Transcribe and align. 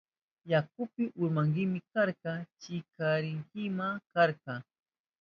Yakupi 0.51 1.03
urmankima 1.21 1.77
karka, 1.91 2.33
chinkarinkima 2.61 3.87
karka. 4.13 4.53